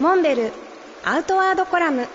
[0.00, 0.52] モンベル
[1.04, 2.06] アウトワードコラム。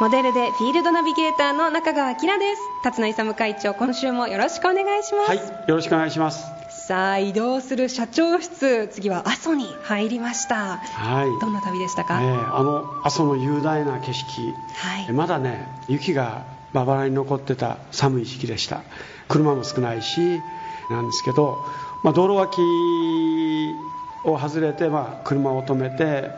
[0.00, 2.62] モデルでフィールドナビゲーターの中川明です。
[2.82, 5.28] 辰野勇会長今週もよろしくお願いします。
[5.28, 5.38] はい
[5.68, 6.46] よろしくお願いします。
[6.86, 10.78] さあ移動する社長室次は阿蘇に入りました。
[10.78, 11.40] はい。
[11.40, 15.12] どんな旅でしたか、えーあの阿蘇の雄大な景色、はい。
[15.12, 18.80] まだね雪がまばらに残ってた寒い時期でした。
[19.28, 20.40] 車も少ないし
[20.88, 21.58] なんですけど、
[22.02, 22.56] まあ、道路脇
[24.24, 26.30] を外れて、まあ、車を止めて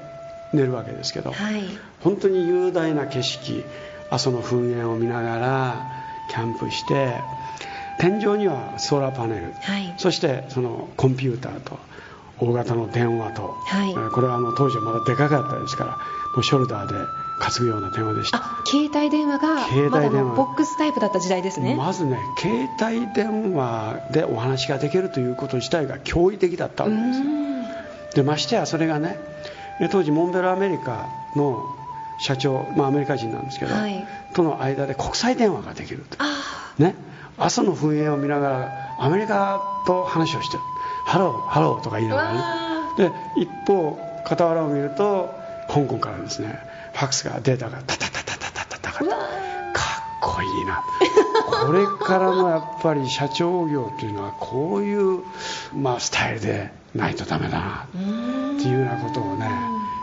[0.53, 1.63] 寝るわけですけど、はい。
[2.03, 3.65] 本当に雄大な景色
[4.11, 5.93] 阿蘇の噴煙を見ながら
[6.31, 7.15] キャンプして
[7.99, 9.95] 天井にはソーラーパネル、はい。
[9.99, 11.79] そしてそのコンピューターと
[12.39, 13.91] 大型の電話と、はい。
[13.91, 15.91] えーこれはあの当時はまだでかかったですから
[16.35, 16.95] もうショルダーで
[17.41, 18.39] 担ぐような電話でした。
[18.39, 20.11] あ携帯電話が携帯電話。
[20.11, 27.19] まだのボックスタイプだった時代ですね、まずね携帯電話でお話ができるということ自体が驚異的だったわけです。
[27.21, 27.52] ん
[28.15, 29.19] でましてやそれがね
[29.81, 31.63] で当時モンベルアメリカの
[32.19, 34.07] 社長、まあ、アメリカ人なんですけど、はい。
[34.35, 36.95] との間で国際電話ができるとあね。
[37.39, 40.63] 阿蘇の噴煙を見ながらアメリカと話をしてる。
[41.05, 42.39] hello hello とか言いながらね。
[42.39, 45.35] わで一方傍らを見ると
[45.69, 46.59] 香港からですね
[46.93, 49.05] ファックスがデータがタタタタタタタタかっ
[50.21, 50.85] こいいな
[51.67, 55.21] これからのやっぱり社長業というのはこういう、
[55.75, 59.49] まあ、スタイルでないとダメだなっていうようなことをね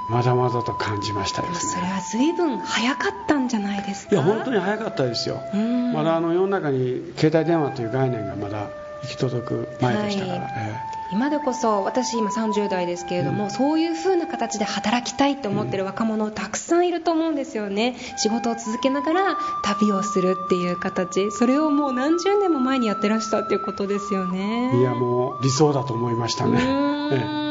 [0.10, 4.16] まだまだと感じましたですねそれは随分早かったんじゃないですか？
[4.16, 5.40] いや本当に早かったですよ。
[5.54, 5.94] うん。
[5.94, 8.70] まだあの世の中に携帯電話という概念がまだ
[9.04, 10.52] 行き届く前でしたから、はい。
[10.58, 13.52] え今でこそ私今30代ですけれども、うん。
[13.52, 17.96] そういう風な形で働きたいと思ってる若者たくさんいると思うんですよね。
[18.18, 21.32] 仕事を続けながら旅をするっていう形。
[21.32, 24.72] それをもう何十年も前にやってらしたっていうことですよね。
[24.74, 27.49] えいやもう理想だと思いましたね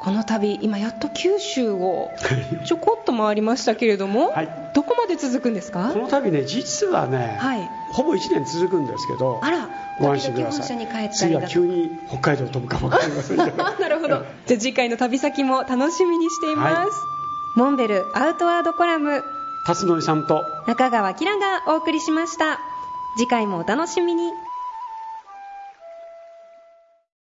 [0.00, 4.70] この旅今やっと九州をええちょこっと回りましたけれども、はい。
[4.74, 5.90] どこまで続くんですか？
[5.92, 7.68] この旅ね実はね、はい。
[7.92, 9.68] ほぼ1年続くんですけどあら
[10.00, 11.10] ご安心ください。
[11.10, 13.36] 次は急に北海道飛ぶかもわかりません
[13.80, 14.24] なるほど。
[14.46, 16.76] じゃあ次回の旅先も楽しみにしています。
[16.80, 16.88] はい。
[17.56, 19.22] モンベルアウトワードコラム。
[19.66, 20.44] 辰徳さんと。
[20.66, 22.60] 中川きらがお送りしました。
[23.16, 24.30] 次回もお楽しみに。